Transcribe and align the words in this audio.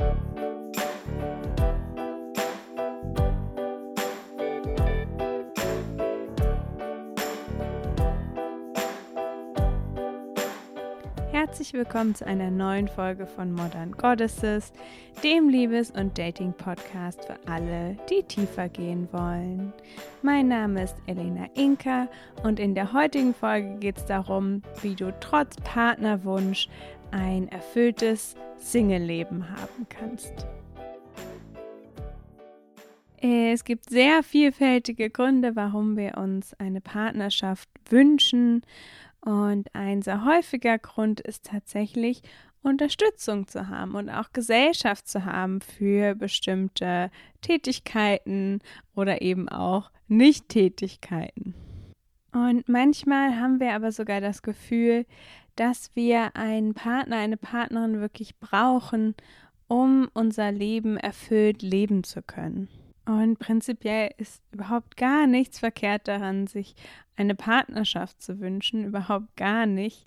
Thank 0.00 0.38
you. 0.38 0.49
Herzlich 11.60 11.78
willkommen 11.78 12.14
zu 12.14 12.26
einer 12.26 12.50
neuen 12.50 12.88
Folge 12.88 13.26
von 13.26 13.52
Modern 13.52 13.92
Goddesses, 13.92 14.72
dem 15.22 15.50
Liebes- 15.50 15.90
und 15.90 16.16
Dating-Podcast 16.16 17.26
für 17.26 17.36
alle, 17.46 17.98
die 18.08 18.22
tiefer 18.22 18.70
gehen 18.70 19.06
wollen. 19.12 19.74
Mein 20.22 20.48
Name 20.48 20.84
ist 20.84 20.96
Elena 21.04 21.50
Inka 21.54 22.08
und 22.44 22.58
in 22.58 22.74
der 22.74 22.94
heutigen 22.94 23.34
Folge 23.34 23.76
geht 23.78 23.98
es 23.98 24.06
darum, 24.06 24.62
wie 24.80 24.94
du 24.94 25.12
trotz 25.20 25.56
Partnerwunsch 25.56 26.70
ein 27.10 27.46
erfülltes 27.48 28.36
Single-Leben 28.56 29.46
haben 29.50 29.86
kannst. 29.90 30.46
Es 33.18 33.64
gibt 33.64 33.90
sehr 33.90 34.22
vielfältige 34.22 35.10
Gründe, 35.10 35.56
warum 35.56 35.98
wir 35.98 36.16
uns 36.16 36.54
eine 36.54 36.80
Partnerschaft 36.80 37.68
wünschen 37.90 38.62
und 39.22 39.74
ein 39.74 40.02
sehr 40.02 40.24
häufiger 40.24 40.78
Grund 40.78 41.20
ist 41.20 41.46
tatsächlich, 41.46 42.22
Unterstützung 42.62 43.46
zu 43.48 43.68
haben 43.68 43.94
und 43.94 44.10
auch 44.10 44.32
Gesellschaft 44.32 45.08
zu 45.08 45.24
haben 45.24 45.60
für 45.60 46.14
bestimmte 46.14 47.10
Tätigkeiten 47.40 48.60
oder 48.94 49.22
eben 49.22 49.48
auch 49.48 49.90
Nicht-Tätigkeiten. 50.08 51.54
Und 52.32 52.68
manchmal 52.68 53.40
haben 53.40 53.60
wir 53.60 53.72
aber 53.72 53.92
sogar 53.92 54.20
das 54.20 54.42
Gefühl, 54.42 55.06
dass 55.56 55.90
wir 55.94 56.36
einen 56.36 56.74
Partner, 56.74 57.16
eine 57.16 57.36
Partnerin 57.36 58.00
wirklich 58.00 58.38
brauchen, 58.38 59.14
um 59.66 60.08
unser 60.14 60.52
Leben 60.52 60.96
erfüllt 60.96 61.62
leben 61.62 62.04
zu 62.04 62.22
können. 62.22 62.68
Und 63.06 63.38
prinzipiell 63.38 64.12
ist 64.18 64.42
überhaupt 64.52 64.96
gar 64.96 65.26
nichts 65.26 65.58
verkehrt 65.58 66.06
daran, 66.06 66.46
sich 66.46 66.74
eine 67.16 67.34
Partnerschaft 67.34 68.22
zu 68.22 68.40
wünschen, 68.40 68.84
überhaupt 68.84 69.36
gar 69.36 69.66
nicht, 69.66 70.06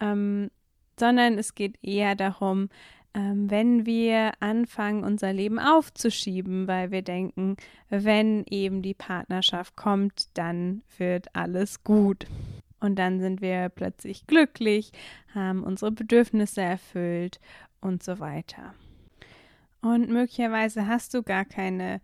ähm, 0.00 0.50
sondern 0.98 1.38
es 1.38 1.54
geht 1.54 1.78
eher 1.82 2.14
darum, 2.14 2.68
ähm, 3.14 3.50
wenn 3.50 3.86
wir 3.86 4.32
anfangen, 4.40 5.02
unser 5.02 5.32
Leben 5.32 5.58
aufzuschieben, 5.58 6.68
weil 6.68 6.90
wir 6.90 7.02
denken, 7.02 7.56
wenn 7.88 8.44
eben 8.50 8.82
die 8.82 8.94
Partnerschaft 8.94 9.74
kommt, 9.74 10.28
dann 10.34 10.82
wird 10.98 11.34
alles 11.34 11.82
gut. 11.82 12.26
Und 12.78 12.98
dann 12.98 13.20
sind 13.20 13.40
wir 13.40 13.70
plötzlich 13.70 14.26
glücklich, 14.26 14.92
haben 15.34 15.64
unsere 15.64 15.92
Bedürfnisse 15.92 16.60
erfüllt 16.60 17.40
und 17.80 18.02
so 18.02 18.18
weiter. 18.18 18.74
Und 19.80 20.10
möglicherweise 20.10 20.86
hast 20.86 21.14
du 21.14 21.22
gar 21.22 21.46
keine 21.46 22.00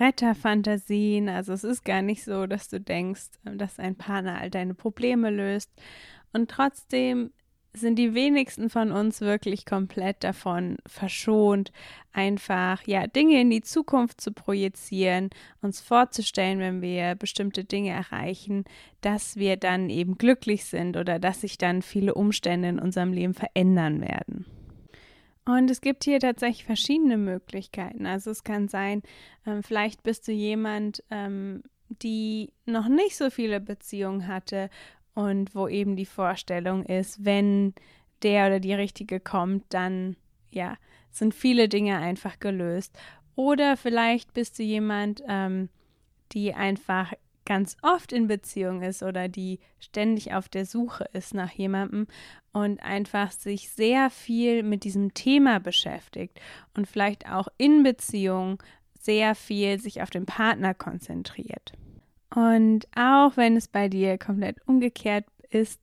Retterfantasien. 0.00 1.28
Also 1.28 1.52
es 1.52 1.64
ist 1.64 1.84
gar 1.84 2.02
nicht 2.02 2.24
so, 2.24 2.46
dass 2.46 2.68
du 2.68 2.80
denkst, 2.80 3.30
dass 3.44 3.78
ein 3.78 3.96
Partner 3.96 4.40
all 4.40 4.50
deine 4.50 4.74
Probleme 4.74 5.30
löst. 5.30 5.70
Und 6.32 6.50
trotzdem 6.50 7.30
sind 7.76 7.96
die 7.96 8.14
wenigsten 8.14 8.70
von 8.70 8.92
uns 8.92 9.20
wirklich 9.20 9.66
komplett 9.66 10.22
davon 10.22 10.76
verschont, 10.86 11.72
einfach 12.12 12.86
ja 12.86 13.06
Dinge 13.08 13.40
in 13.40 13.50
die 13.50 13.62
Zukunft 13.62 14.20
zu 14.20 14.32
projizieren, 14.32 15.30
uns 15.60 15.80
vorzustellen, 15.80 16.60
wenn 16.60 16.82
wir 16.82 17.16
bestimmte 17.16 17.64
Dinge 17.64 17.90
erreichen, 17.90 18.64
dass 19.00 19.36
wir 19.36 19.56
dann 19.56 19.90
eben 19.90 20.16
glücklich 20.18 20.64
sind 20.64 20.96
oder 20.96 21.18
dass 21.18 21.40
sich 21.40 21.58
dann 21.58 21.82
viele 21.82 22.14
Umstände 22.14 22.68
in 22.68 22.78
unserem 22.78 23.12
Leben 23.12 23.34
verändern 23.34 24.00
werden. 24.00 24.46
Und 25.46 25.70
es 25.70 25.80
gibt 25.80 26.04
hier 26.04 26.20
tatsächlich 26.20 26.64
verschiedene 26.64 27.18
Möglichkeiten. 27.18 28.06
Also 28.06 28.30
es 28.30 28.44
kann 28.44 28.68
sein, 28.68 29.02
ähm, 29.46 29.62
vielleicht 29.62 30.02
bist 30.02 30.26
du 30.26 30.32
jemand, 30.32 31.04
ähm, 31.10 31.62
die 31.88 32.52
noch 32.64 32.88
nicht 32.88 33.16
so 33.16 33.30
viele 33.30 33.60
Beziehungen 33.60 34.26
hatte 34.26 34.70
und 35.14 35.54
wo 35.54 35.68
eben 35.68 35.96
die 35.96 36.06
Vorstellung 36.06 36.84
ist, 36.84 37.24
wenn 37.24 37.74
der 38.22 38.46
oder 38.46 38.60
die 38.60 38.74
Richtige 38.74 39.20
kommt, 39.20 39.64
dann 39.68 40.16
ja, 40.50 40.76
sind 41.10 41.34
viele 41.34 41.68
Dinge 41.68 41.98
einfach 41.98 42.38
gelöst. 42.38 42.96
Oder 43.36 43.76
vielleicht 43.76 44.32
bist 44.32 44.58
du 44.58 44.62
jemand, 44.62 45.22
ähm, 45.28 45.68
die 46.32 46.54
einfach 46.54 47.12
ganz 47.44 47.76
oft 47.82 48.12
in 48.12 48.26
Beziehung 48.26 48.82
ist 48.82 49.02
oder 49.02 49.28
die 49.28 49.60
ständig 49.78 50.34
auf 50.34 50.48
der 50.48 50.66
Suche 50.66 51.04
ist 51.12 51.34
nach 51.34 51.50
jemandem 51.50 52.06
und 52.52 52.82
einfach 52.82 53.32
sich 53.32 53.70
sehr 53.70 54.10
viel 54.10 54.62
mit 54.62 54.84
diesem 54.84 55.14
Thema 55.14 55.60
beschäftigt 55.60 56.40
und 56.74 56.86
vielleicht 56.86 57.28
auch 57.28 57.48
in 57.58 57.82
Beziehung 57.82 58.62
sehr 59.00 59.34
viel 59.34 59.78
sich 59.78 60.02
auf 60.02 60.10
den 60.10 60.26
Partner 60.26 60.72
konzentriert. 60.72 61.72
Und 62.34 62.86
auch 62.96 63.36
wenn 63.36 63.56
es 63.56 63.68
bei 63.68 63.88
dir 63.88 64.18
komplett 64.18 64.56
umgekehrt 64.66 65.26
ist 65.50 65.80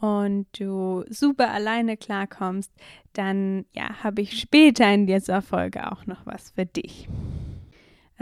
und 0.00 0.46
du 0.58 1.04
super 1.08 1.50
alleine 1.50 1.96
klarkommst, 1.96 2.72
dann 3.12 3.66
ja, 3.72 4.02
habe 4.02 4.22
ich 4.22 4.40
später 4.40 4.92
in 4.92 5.06
dieser 5.06 5.42
Folge 5.42 5.90
auch 5.92 6.06
noch 6.06 6.26
was 6.26 6.50
für 6.50 6.66
dich. 6.66 7.08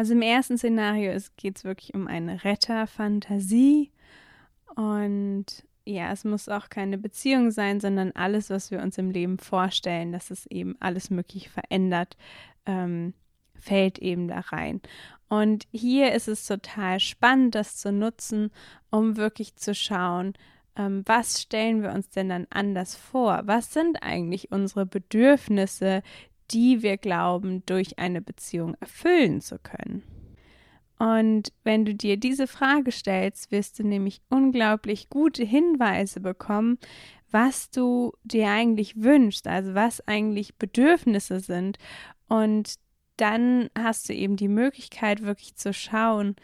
Also 0.01 0.15
im 0.15 0.23
ersten 0.23 0.57
Szenario 0.57 1.13
geht 1.37 1.59
es 1.59 1.65
wirklich 1.65 1.93
um 1.93 2.07
eine 2.07 2.43
Retterfantasie 2.43 3.91
und 4.75 5.45
ja, 5.85 6.11
es 6.11 6.25
muss 6.25 6.49
auch 6.49 6.71
keine 6.71 6.97
Beziehung 6.97 7.51
sein, 7.51 7.81
sondern 7.81 8.13
alles, 8.13 8.49
was 8.49 8.71
wir 8.71 8.81
uns 8.81 8.97
im 8.97 9.11
Leben 9.11 9.37
vorstellen, 9.37 10.11
dass 10.11 10.31
es 10.31 10.47
eben 10.47 10.75
alles 10.81 11.11
möglich 11.11 11.51
verändert, 11.51 12.17
ähm, 12.65 13.13
fällt 13.55 13.99
eben 13.99 14.27
da 14.27 14.41
rein. 14.41 14.81
Und 15.29 15.67
hier 15.71 16.15
ist 16.15 16.29
es 16.29 16.47
total 16.47 16.99
spannend, 16.99 17.55
das 17.55 17.77
zu 17.77 17.93
nutzen, 17.93 18.53
um 18.89 19.19
wirklich 19.19 19.57
zu 19.57 19.75
schauen, 19.75 20.33
ähm, 20.77 21.03
was 21.05 21.43
stellen 21.43 21.83
wir 21.83 21.93
uns 21.93 22.09
denn 22.09 22.31
dann 22.31 22.47
anders 22.49 22.95
vor? 22.95 23.43
Was 23.45 23.75
sind 23.75 24.03
eigentlich 24.03 24.51
unsere 24.51 24.87
Bedürfnisse, 24.87 26.03
die 26.51 26.83
wir 26.83 26.97
glauben, 26.97 27.65
durch 27.67 27.99
eine 27.99 28.21
Beziehung 28.21 28.75
erfüllen 28.81 29.41
zu 29.41 29.59
können. 29.59 30.03
Und 30.99 31.53
wenn 31.65 31.87
du 31.87 31.95
dir 31.95 32.19
diese 32.19 32.47
Frage 32.47 32.93
stellst, 32.93 33.51
wirst 33.51 33.79
du 33.79 33.87
nämlich 33.87 34.21
unglaublich 34.29 35.09
gute 35.09 35.45
Hinweise 35.45 36.21
bekommen, 36.21 36.79
was 37.31 37.71
du 37.71 38.13
dir 38.23 38.49
eigentlich 38.51 39.03
wünschst, 39.03 39.47
also 39.47 39.75
was 39.75 40.07
eigentlich 40.07 40.57
Bedürfnisse 40.57 41.41
sind. 41.41 41.79
Und 42.29 42.75
dann 43.17 43.71
hast 43.79 44.09
du 44.09 44.15
eben 44.15 44.37
die 44.37 44.49
Möglichkeit, 44.49 45.23
wirklich 45.23 45.57
zu 45.57 45.73
schauen, 45.73 46.37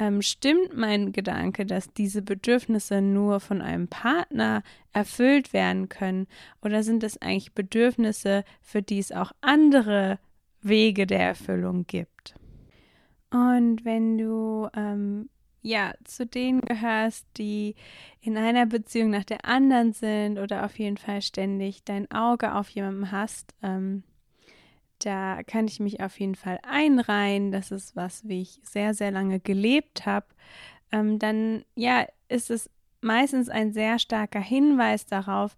ähm, 0.00 0.22
stimmt 0.22 0.74
mein 0.74 1.12
Gedanke, 1.12 1.66
dass 1.66 1.92
diese 1.92 2.22
Bedürfnisse 2.22 3.02
nur 3.02 3.38
von 3.38 3.60
einem 3.60 3.86
Partner 3.86 4.62
erfüllt 4.92 5.52
werden 5.52 5.90
können? 5.90 6.26
Oder 6.62 6.82
sind 6.82 7.04
es 7.04 7.20
eigentlich 7.20 7.52
Bedürfnisse, 7.52 8.44
für 8.62 8.80
die 8.80 8.98
es 8.98 9.12
auch 9.12 9.32
andere 9.42 10.18
Wege 10.62 11.06
der 11.06 11.20
Erfüllung 11.20 11.86
gibt? 11.86 12.34
Und 13.30 13.84
wenn 13.84 14.16
du 14.16 14.68
ähm, 14.74 15.28
ja 15.60 15.92
zu 16.04 16.24
denen 16.24 16.62
gehörst, 16.62 17.26
die 17.36 17.74
in 18.22 18.38
einer 18.38 18.64
Beziehung 18.64 19.10
nach 19.10 19.24
der 19.24 19.44
anderen 19.44 19.92
sind 19.92 20.38
oder 20.38 20.64
auf 20.64 20.78
jeden 20.78 20.96
Fall 20.96 21.20
ständig 21.20 21.84
dein 21.84 22.10
Auge 22.10 22.54
auf 22.54 22.70
jemanden 22.70 23.12
hast, 23.12 23.54
ähm, 23.62 24.02
da 25.04 25.42
kann 25.42 25.66
ich 25.66 25.80
mich 25.80 26.00
auf 26.00 26.18
jeden 26.20 26.34
Fall 26.34 26.58
einreihen. 26.62 27.52
Das 27.52 27.70
ist 27.70 27.96
was, 27.96 28.26
wie 28.28 28.42
ich 28.42 28.60
sehr, 28.62 28.94
sehr 28.94 29.10
lange 29.10 29.40
gelebt 29.40 30.06
habe. 30.06 30.26
Ähm, 30.92 31.18
dann, 31.18 31.64
ja, 31.74 32.06
ist 32.28 32.50
es 32.50 32.70
meistens 33.00 33.48
ein 33.48 33.72
sehr 33.72 33.98
starker 33.98 34.40
Hinweis 34.40 35.06
darauf, 35.06 35.56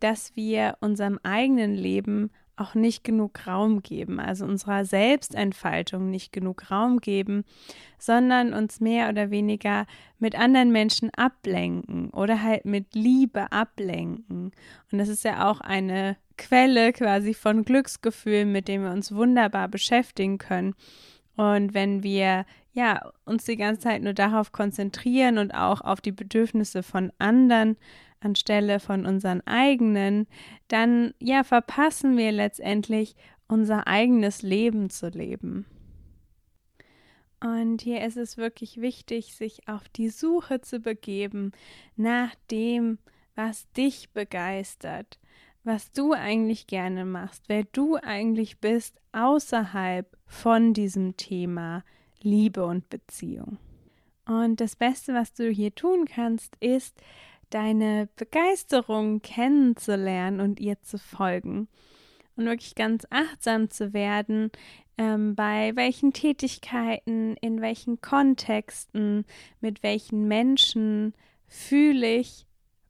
dass 0.00 0.36
wir 0.36 0.76
unserem 0.80 1.18
eigenen 1.22 1.74
Leben 1.74 2.30
auch 2.56 2.74
nicht 2.74 3.02
genug 3.02 3.46
Raum 3.46 3.82
geben, 3.82 4.20
also 4.20 4.44
unserer 4.44 4.84
Selbstentfaltung 4.84 6.10
nicht 6.10 6.32
genug 6.32 6.70
Raum 6.70 7.00
geben, 7.00 7.44
sondern 7.98 8.54
uns 8.54 8.80
mehr 8.80 9.08
oder 9.08 9.30
weniger 9.30 9.86
mit 10.18 10.38
anderen 10.38 10.70
Menschen 10.70 11.10
ablenken 11.14 12.10
oder 12.10 12.42
halt 12.42 12.64
mit 12.64 12.94
Liebe 12.94 13.50
ablenken. 13.50 14.52
Und 14.92 14.98
das 14.98 15.08
ist 15.08 15.24
ja 15.24 15.50
auch 15.50 15.60
eine 15.60 16.16
Quelle 16.36 16.92
quasi 16.92 17.34
von 17.34 17.64
Glücksgefühlen, 17.64 18.50
mit 18.50 18.68
dem 18.68 18.82
wir 18.82 18.90
uns 18.90 19.14
wunderbar 19.14 19.68
beschäftigen 19.68 20.38
können. 20.38 20.74
Und 21.36 21.74
wenn 21.74 22.02
wir 22.02 22.46
ja 22.72 23.12
uns 23.24 23.44
die 23.44 23.56
ganze 23.56 23.82
Zeit 23.82 24.02
nur 24.02 24.14
darauf 24.14 24.52
konzentrieren 24.52 25.38
und 25.38 25.52
auch 25.52 25.80
auf 25.80 26.00
die 26.00 26.12
Bedürfnisse 26.12 26.82
von 26.82 27.12
anderen 27.18 27.76
anstelle 28.20 28.80
von 28.80 29.06
unseren 29.06 29.46
eigenen, 29.46 30.26
dann 30.68 31.14
ja 31.18 31.44
verpassen 31.44 32.16
wir 32.16 32.32
letztendlich 32.32 33.14
unser 33.48 33.86
eigenes 33.86 34.42
Leben 34.42 34.90
zu 34.90 35.08
leben. 35.08 35.66
Und 37.40 37.82
hier 37.82 38.02
ist 38.02 38.16
es 38.16 38.38
wirklich 38.38 38.80
wichtig, 38.80 39.34
sich 39.34 39.68
auf 39.68 39.88
die 39.90 40.08
Suche 40.08 40.62
zu 40.62 40.80
begeben 40.80 41.52
nach 41.94 42.34
dem, 42.50 42.98
was 43.34 43.70
dich 43.72 44.10
begeistert, 44.12 45.18
was 45.64 45.90
du 45.92 46.12
eigentlich 46.12 46.66
gerne 46.66 47.04
machst, 47.04 47.44
wer 47.48 47.64
du 47.64 47.96
eigentlich 47.96 48.58
bist 48.58 49.00
außerhalb 49.12 50.06
von 50.26 50.74
diesem 50.74 51.16
Thema 51.16 51.82
Liebe 52.20 52.64
und 52.64 52.88
Beziehung. 52.90 53.58
Und 54.26 54.60
das 54.60 54.76
Beste, 54.76 55.14
was 55.14 55.32
du 55.32 55.50
hier 55.50 55.74
tun 55.74 56.06
kannst, 56.06 56.56
ist, 56.60 57.00
deine 57.50 58.08
Begeisterung 58.16 59.22
kennenzulernen 59.22 60.40
und 60.40 60.60
ihr 60.60 60.80
zu 60.82 60.98
folgen. 60.98 61.68
Und 62.36 62.46
wirklich 62.46 62.74
ganz 62.74 63.06
achtsam 63.10 63.70
zu 63.70 63.92
werden, 63.92 64.50
ähm, 64.98 65.34
bei 65.34 65.72
welchen 65.76 66.12
Tätigkeiten, 66.12 67.36
in 67.40 67.60
welchen 67.60 68.00
Kontexten, 68.00 69.24
mit 69.60 69.82
welchen 69.82 70.26
Menschen 70.26 71.14
fühle 71.46 72.16
ich 72.16 72.46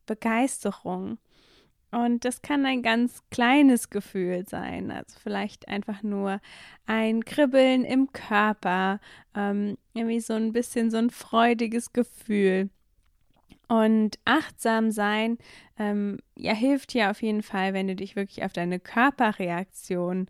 Begeisterung. 0.07 1.19
Und 1.95 2.25
das 2.25 2.43
kann 2.43 2.67
ein 2.67 2.83
ganz 2.83 3.23
kleines 3.31 3.89
Gefühl 3.89 4.45
sein, 4.49 4.91
also 4.91 5.17
vielleicht 5.23 5.69
einfach 5.69 6.03
nur 6.03 6.41
ein 6.87 7.25
Kribbeln 7.25 7.85
im 7.85 8.13
Körper, 8.13 8.99
ähm, 9.37 9.79
irgendwie 9.93 10.19
so 10.19 10.33
ein 10.33 10.53
bisschen 10.53 10.91
so 10.91 10.97
ein 10.97 11.11
freudiges 11.11 11.93
Gefühl. 11.93 12.69
Und 13.69 14.19
achtsam 14.25 14.91
sein, 14.91 15.39
ähm, 15.79 16.19
ja, 16.37 16.53
hilft 16.53 16.95
dir 16.95 17.13
auf 17.13 17.23
jeden 17.23 17.43
Fall, 17.43 17.75
wenn 17.75 17.87
du 17.87 17.95
dich 17.95 18.17
wirklich 18.17 18.45
auf 18.45 18.53
deine 18.53 18.81
Körperreaktion 18.81 20.27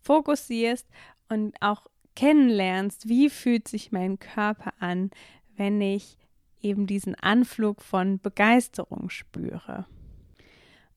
fokussierst 0.00 0.86
und 1.28 1.60
auch 1.60 1.88
kennenlernst, 2.14 3.08
wie 3.08 3.30
fühlt 3.30 3.66
sich 3.66 3.90
mein 3.90 4.20
Körper 4.20 4.74
an, 4.78 5.10
wenn 5.56 5.80
ich 5.80 6.18
eben 6.60 6.86
diesen 6.86 7.16
Anflug 7.16 7.82
von 7.82 8.20
Begeisterung 8.20 9.10
spüre. 9.10 9.86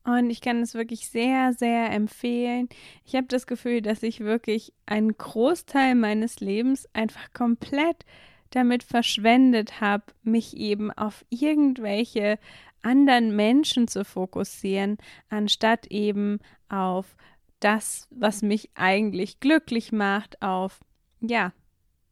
Und 0.04 0.28
ich 0.28 0.42
kann 0.42 0.60
es 0.60 0.74
wirklich 0.74 1.08
sehr, 1.08 1.54
sehr 1.54 1.90
empfehlen. 1.90 2.68
Ich 3.04 3.14
habe 3.14 3.26
das 3.26 3.46
Gefühl, 3.46 3.80
dass 3.80 4.02
ich 4.02 4.20
wirklich 4.20 4.74
einen 4.84 5.16
Großteil 5.16 5.94
meines 5.94 6.40
Lebens 6.40 6.86
einfach 6.92 7.32
komplett 7.32 8.04
damit 8.50 8.82
verschwendet 8.82 9.80
habe, 9.80 10.04
mich 10.22 10.56
eben 10.56 10.92
auf 10.92 11.24
irgendwelche 11.30 12.38
anderen 12.82 13.34
Menschen 13.34 13.88
zu 13.88 14.04
fokussieren, 14.04 14.98
anstatt 15.30 15.86
eben 15.86 16.38
auf 16.68 17.16
das, 17.60 18.06
was 18.10 18.42
mich 18.42 18.70
eigentlich 18.74 19.40
glücklich 19.40 19.90
macht, 19.90 20.42
auf, 20.42 20.80
ja, 21.20 21.52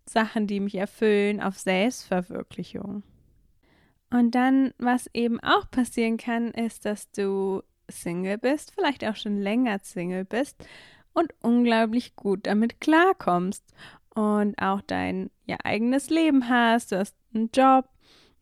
Sachen, 0.07 0.47
die 0.47 0.61
mich 0.61 0.75
erfüllen, 0.77 1.43
auf 1.43 1.59
Selbstverwirklichung. 1.59 3.03
Und 4.11 4.35
dann, 4.35 4.73
was 4.79 5.09
eben 5.15 5.41
auch 5.41 5.71
passieren 5.71 6.17
kann, 6.17 6.51
ist, 6.53 6.85
dass 6.85 7.11
du 7.13 7.63
Single 7.89 8.39
bist, 8.39 8.73
vielleicht 8.75 9.05
auch 9.05 9.17
schon 9.17 9.39
länger 9.41 9.79
Single 9.83 10.25
bist 10.25 10.65
und 11.13 11.33
unglaublich 11.41 12.17
gut 12.17 12.47
damit 12.47 12.81
klarkommst 12.81 13.65
und 14.15 14.61
auch 14.61 14.81
dein 14.83 15.31
ja, 15.47 15.57
eigenes 15.65 16.11
Leben 16.11 16.49
hast, 16.49 16.93
du 16.93 16.99
hast 16.99 17.17
einen 17.35 17.51
Job, 17.55 17.89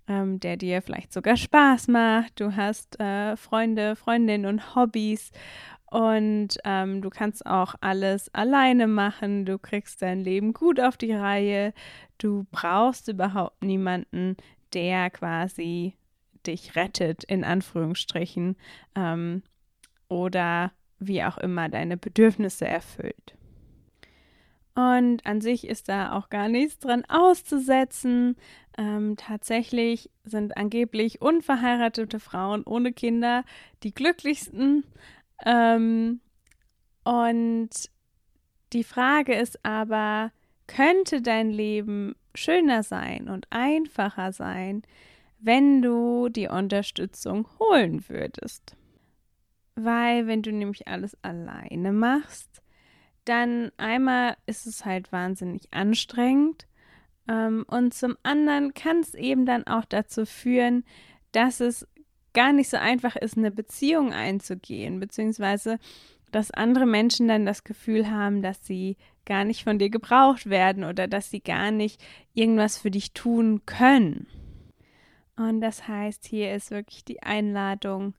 ähm, 0.08 0.40
der 0.40 0.56
dir 0.56 0.82
vielleicht 0.82 1.12
sogar 1.12 1.36
Spaß 1.36 1.88
macht, 1.88 2.40
du 2.40 2.56
hast 2.56 2.98
äh, 3.00 3.36
Freunde, 3.36 3.96
Freundinnen 3.96 4.46
und 4.46 4.74
Hobbys 4.74 5.30
und 5.90 6.58
ähm, 6.64 7.02
du 7.02 7.10
kannst 7.10 7.46
auch 7.46 7.74
alles 7.80 8.32
alleine 8.34 8.86
machen, 8.86 9.44
du 9.44 9.58
kriegst 9.58 10.02
dein 10.02 10.20
Leben 10.20 10.52
gut 10.52 10.80
auf 10.80 10.96
die 10.96 11.12
Reihe, 11.12 11.72
du 12.18 12.46
brauchst 12.50 13.08
überhaupt 13.08 13.62
niemanden, 13.62 14.36
der 14.72 15.10
quasi 15.10 15.94
dich 16.46 16.76
rettet, 16.76 17.24
in 17.24 17.44
Anführungsstrichen, 17.44 18.56
ähm, 18.94 19.42
oder 20.08 20.72
wie 20.98 21.22
auch 21.24 21.38
immer 21.38 21.68
deine 21.68 21.96
Bedürfnisse 21.96 22.66
erfüllt. 22.66 23.34
Und 24.74 25.26
an 25.26 25.40
sich 25.40 25.66
ist 25.66 25.88
da 25.88 26.12
auch 26.12 26.28
gar 26.28 26.48
nichts 26.48 26.78
dran 26.78 27.04
auszusetzen. 27.08 28.36
Ähm, 28.78 29.16
tatsächlich 29.16 30.10
sind 30.24 30.56
angeblich 30.56 31.20
unverheiratete 31.20 32.20
Frauen 32.20 32.62
ohne 32.64 32.92
Kinder 32.92 33.44
die 33.82 33.92
glücklichsten. 33.92 34.84
Ähm, 35.44 36.20
und 37.04 37.70
die 38.72 38.84
Frage 38.84 39.34
ist 39.34 39.64
aber, 39.64 40.30
könnte 40.66 41.20
dein 41.20 41.50
Leben 41.50 42.14
schöner 42.34 42.84
sein 42.84 43.28
und 43.28 43.48
einfacher 43.50 44.32
sein, 44.32 44.82
wenn 45.42 45.82
du 45.82 46.28
die 46.28 46.48
Unterstützung 46.48 47.46
holen 47.58 48.08
würdest. 48.08 48.76
Weil 49.74 50.26
wenn 50.26 50.42
du 50.42 50.52
nämlich 50.52 50.88
alles 50.88 51.16
alleine 51.22 51.92
machst, 51.92 52.62
dann 53.24 53.70
einmal 53.76 54.36
ist 54.46 54.66
es 54.66 54.84
halt 54.84 55.12
wahnsinnig 55.12 55.72
anstrengend 55.72 56.66
ähm, 57.28 57.64
und 57.68 57.94
zum 57.94 58.16
anderen 58.22 58.74
kann 58.74 59.00
es 59.00 59.14
eben 59.14 59.46
dann 59.46 59.66
auch 59.66 59.84
dazu 59.84 60.26
führen, 60.26 60.84
dass 61.32 61.60
es 61.60 61.86
gar 62.32 62.52
nicht 62.52 62.68
so 62.68 62.76
einfach 62.76 63.16
ist, 63.16 63.36
eine 63.36 63.50
Beziehung 63.50 64.12
einzugehen, 64.12 65.00
beziehungsweise 65.00 65.78
dass 66.32 66.50
andere 66.50 66.86
Menschen 66.86 67.26
dann 67.28 67.44
das 67.44 67.64
Gefühl 67.64 68.10
haben, 68.10 68.42
dass 68.42 68.64
sie 68.64 68.96
gar 69.26 69.44
nicht 69.44 69.64
von 69.64 69.78
dir 69.78 69.90
gebraucht 69.90 70.48
werden 70.48 70.84
oder 70.84 71.08
dass 71.08 71.30
sie 71.30 71.40
gar 71.40 71.70
nicht 71.70 72.02
irgendwas 72.34 72.78
für 72.78 72.90
dich 72.90 73.12
tun 73.12 73.62
können. 73.66 74.26
Und 75.40 75.62
das 75.62 75.88
heißt, 75.88 76.26
hier 76.26 76.54
ist 76.54 76.70
wirklich 76.70 77.02
die 77.02 77.22
Einladung, 77.22 78.12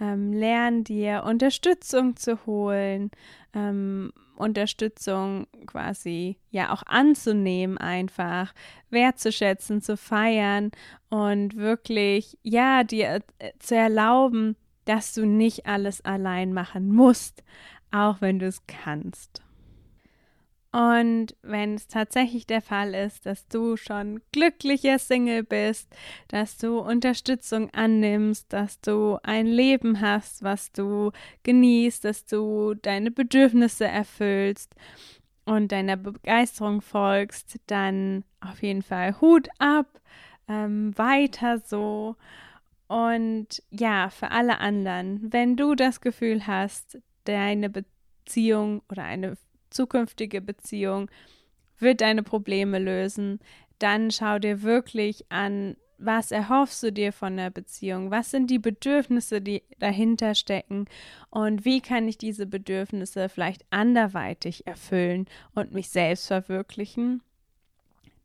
ähm, 0.00 0.32
lern 0.32 0.82
dir 0.82 1.22
Unterstützung 1.24 2.16
zu 2.16 2.46
holen, 2.46 3.12
ähm, 3.54 4.12
Unterstützung 4.34 5.46
quasi 5.66 6.36
ja 6.50 6.72
auch 6.72 6.82
anzunehmen, 6.86 7.78
einfach 7.78 8.52
wertzuschätzen, 8.90 9.82
zu 9.82 9.96
feiern 9.96 10.72
und 11.10 11.54
wirklich 11.54 12.38
ja 12.42 12.82
dir 12.82 13.20
äh, 13.38 13.52
zu 13.60 13.76
erlauben, 13.76 14.56
dass 14.84 15.14
du 15.14 15.26
nicht 15.26 15.66
alles 15.66 16.04
allein 16.04 16.52
machen 16.52 16.92
musst, 16.92 17.44
auch 17.92 18.20
wenn 18.20 18.40
du 18.40 18.46
es 18.46 18.66
kannst. 18.66 19.43
Und 20.74 21.36
wenn 21.42 21.74
es 21.74 21.86
tatsächlich 21.86 22.48
der 22.48 22.60
Fall 22.60 22.94
ist, 22.94 23.26
dass 23.26 23.46
du 23.46 23.76
schon 23.76 24.20
glücklicher 24.32 24.98
Single 24.98 25.44
bist, 25.44 25.88
dass 26.26 26.58
du 26.58 26.80
Unterstützung 26.80 27.70
annimmst, 27.70 28.52
dass 28.52 28.80
du 28.80 29.20
ein 29.22 29.46
Leben 29.46 30.00
hast, 30.00 30.42
was 30.42 30.72
du 30.72 31.12
genießt, 31.44 32.04
dass 32.04 32.26
du 32.26 32.74
deine 32.74 33.12
Bedürfnisse 33.12 33.84
erfüllst 33.84 34.74
und 35.44 35.70
deiner 35.70 35.96
Begeisterung 35.96 36.80
folgst, 36.80 37.60
dann 37.68 38.24
auf 38.40 38.60
jeden 38.60 38.82
Fall 38.82 39.20
Hut 39.20 39.46
ab, 39.60 40.00
ähm, 40.48 40.92
weiter 40.98 41.60
so. 41.60 42.16
Und 42.88 43.62
ja, 43.70 44.10
für 44.10 44.32
alle 44.32 44.58
anderen, 44.58 45.32
wenn 45.32 45.54
du 45.56 45.76
das 45.76 46.00
Gefühl 46.00 46.48
hast, 46.48 46.98
deine 47.26 47.70
Beziehung 47.70 48.82
oder 48.88 49.04
eine 49.04 49.36
zukünftige 49.74 50.40
Beziehung 50.40 51.10
wird 51.78 52.00
deine 52.00 52.22
Probleme 52.22 52.78
lösen, 52.78 53.40
dann 53.78 54.10
schau 54.10 54.38
dir 54.38 54.62
wirklich 54.62 55.30
an, 55.30 55.76
was 55.98 56.30
erhoffst 56.30 56.82
du 56.82 56.92
dir 56.92 57.12
von 57.12 57.36
der 57.36 57.50
Beziehung? 57.50 58.10
Was 58.10 58.30
sind 58.30 58.50
die 58.50 58.58
Bedürfnisse, 58.58 59.40
die 59.40 59.62
dahinter 59.78 60.34
stecken? 60.34 60.86
Und 61.30 61.64
wie 61.64 61.80
kann 61.80 62.08
ich 62.08 62.18
diese 62.18 62.46
Bedürfnisse 62.46 63.28
vielleicht 63.28 63.64
anderweitig 63.70 64.66
erfüllen 64.66 65.26
und 65.54 65.72
mich 65.72 65.90
selbst 65.90 66.26
verwirklichen? 66.26 67.22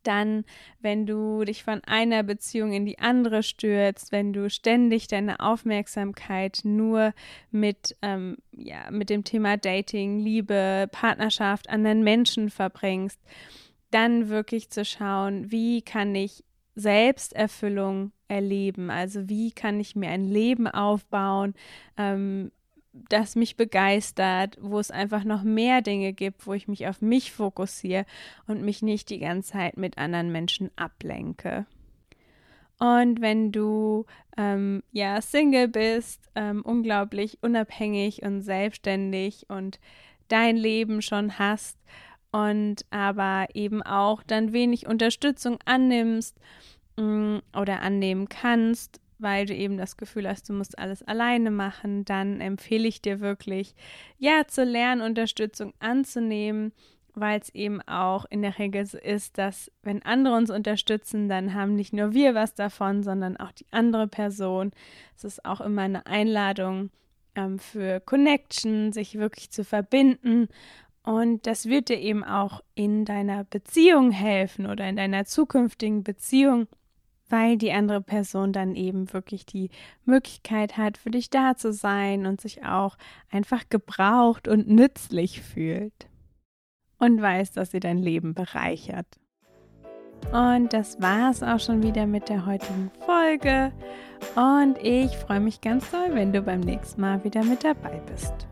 Dann, 0.04 0.46
wenn 0.80 1.06
du 1.06 1.44
dich 1.44 1.64
von 1.64 1.82
einer 1.86 2.24
Beziehung 2.24 2.74
in 2.74 2.86
die 2.86 3.00
andere 3.00 3.44
stürzt, 3.44 4.12
wenn 4.12 4.34
du 4.34 4.50
ständig 4.50 5.08
deine 5.08 5.40
Aufmerksamkeit 5.40 6.62
nur 6.64 7.14
mit, 7.52 7.96
ähm, 8.02 8.38
ja, 8.52 8.90
mit 8.92 9.10
dem 9.10 9.24
Thema 9.24 9.58
Dating, 9.58 10.20
Liebe, 10.20 10.88
Partnerschaft, 10.92 11.70
anderen 11.70 12.04
Menschen 12.04 12.50
verbringst, 12.50 13.20
dann 13.92 14.30
wirklich 14.30 14.70
zu 14.70 14.86
schauen, 14.86 15.52
wie 15.52 15.82
kann 15.82 16.14
ich 16.16 16.44
Selbsterfüllung 16.76 18.12
erleben? 18.28 18.90
Also 18.90 19.28
wie 19.28 19.52
kann 19.52 19.80
ich 19.80 19.96
mir 19.96 20.10
ein 20.10 20.24
Leben 20.24 20.68
aufbauen, 20.68 21.54
ähm, 21.98 22.52
das 23.10 23.36
mich 23.36 23.56
begeistert, 23.56 24.58
wo 24.62 24.80
es 24.80 24.92
einfach 24.92 25.24
noch 25.24 25.44
mehr 25.44 25.82
Dinge 25.82 26.14
gibt, 26.14 26.46
wo 26.46 26.54
ich 26.54 26.68
mich 26.68 26.88
auf 26.88 27.02
mich 27.02 27.32
fokussiere 27.32 28.06
und 28.48 28.62
mich 28.62 28.82
nicht 28.82 29.10
die 29.10 29.20
ganze 29.20 29.54
Zeit 29.54 29.78
mit 29.78 29.98
anderen 29.98 30.32
Menschen 30.32 30.72
ablenke. 30.76 31.66
Und 32.80 33.20
wenn 33.20 33.52
du 33.52 34.06
ähm, 34.38 34.84
ja 34.92 35.22
Single 35.22 35.68
bist, 35.68 36.30
ähm, 36.36 36.62
unglaublich 36.64 37.38
unabhängig 37.42 38.24
und 38.24 38.42
selbstständig 38.42 39.46
und 39.50 39.80
dein 40.30 40.56
Leben 40.56 41.02
schon 41.02 41.38
hast 41.38 41.78
und 42.32 42.86
aber 42.90 43.48
eben 43.54 43.82
auch 43.84 44.24
dann 44.24 44.54
wenig 44.54 44.88
Unterstützung 44.88 45.60
annimmst 45.66 46.40
mh, 46.98 47.04
mm, 47.04 47.42
oder 47.58 47.82
annehmen 47.82 48.30
kannst, 48.30 49.02
weil 49.20 49.46
du 49.46 49.54
eben 49.54 49.78
das 49.78 49.98
Gefühl 49.98 50.28
hast, 50.28 50.50
du 50.50 50.54
musst 50.54 50.80
alles 50.80 51.04
alleine 51.04 51.52
machen, 51.52 52.06
dann 52.06 52.42
empfehle 52.42 52.88
ich 52.88 53.02
dir 53.02 53.20
wirklich, 53.20 53.76
ja, 54.18 54.48
zu 54.48 54.64
lernen, 54.64 55.02
Unterstützung 55.02 55.74
anzunehmen, 55.80 56.72
weil 57.14 57.40
es 57.40 57.50
eben 57.54 57.82
auch 57.82 58.26
in 58.30 58.42
der 58.42 58.58
Regel 58.58 58.86
so 58.86 58.98
ist, 58.98 59.38
dass 59.38 59.72
wenn 59.84 60.04
andere 60.04 60.36
uns 60.36 60.50
unterstützen, 60.50 61.28
dann 61.28 61.54
haben 61.54 61.76
nicht 61.76 61.94
nur 61.94 62.14
wir 62.14 62.36
was 62.36 62.56
davon, 62.56 63.04
sondern 63.04 63.38
auch 63.38 63.52
die 63.52 63.66
andere 63.72 64.08
Person. 64.08 64.72
Es 65.16 65.24
ist 65.24 65.46
auch 65.46 65.62
immer 65.62 65.84
eine 65.84 66.06
Einladung 66.06 66.92
ähm, 67.36 67.60
für 67.60 68.00
Connection, 68.00 68.92
sich 68.92 69.18
wirklich 69.18 69.52
zu 69.52 69.64
verbinden. 69.64 70.48
Und 71.04 71.48
das 71.48 71.66
wird 71.66 71.90
dir 71.90 72.00
eben 72.00 72.24
auch 72.24 72.62
in 72.76 73.06
deiner 73.06 73.44
Beziehung 73.44 74.12
helfen 74.12 74.66
oder 74.66 74.88
in 74.88 74.96
deiner 74.96 75.26
zukünftigen 75.26 76.04
Beziehung, 76.04 76.68
weil 77.30 77.58
die 77.58 77.72
andere 77.72 78.02
Person 78.02 78.54
dann 78.54 78.76
eben 78.76 79.14
wirklich 79.14 79.46
die 79.46 79.70
Möglichkeit 80.06 80.78
hat, 80.78 80.98
für 80.98 81.12
dich 81.12 81.30
da 81.30 81.56
zu 81.56 81.72
sein 81.72 82.26
und 82.26 82.42
sich 82.42 82.66
auch 82.66 82.98
einfach 83.32 83.64
gebraucht 83.70 84.48
und 84.48 84.68
nützlich 84.68 85.42
fühlt 85.42 86.08
und 86.98 87.22
weiß, 87.22 87.52
dass 87.52 87.72
sie 87.72 87.80
dein 87.80 87.98
Leben 87.98 88.34
bereichert. 88.34 89.08
Und 90.32 90.74
das 90.74 91.02
war 91.02 91.32
es 91.32 91.42
auch 91.42 91.60
schon 91.60 91.82
wieder 91.82 92.06
mit 92.06 92.30
der 92.30 92.46
heutigen 92.46 92.92
Folge. 93.06 93.72
Und 94.36 94.78
ich 94.84 95.16
freue 95.16 95.40
mich 95.40 95.62
ganz 95.62 95.90
doll, 95.92 96.10
wenn 96.12 96.34
du 96.34 96.42
beim 96.42 96.60
nächsten 96.60 97.02
Mal 97.02 97.24
wieder 97.24 97.44
mit 97.44 97.64
dabei 97.64 98.02
bist. 98.12 98.49